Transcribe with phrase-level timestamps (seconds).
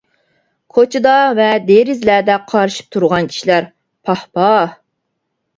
[0.77, 3.71] كوچىدا ۋە دېرىزىلەردە قارىشىپ تۇرغان كىشىلەر:
[4.09, 4.77] پاھ، پاھ!